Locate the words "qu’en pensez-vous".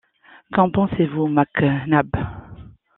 0.51-1.27